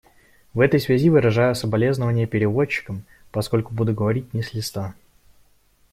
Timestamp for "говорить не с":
3.93-4.51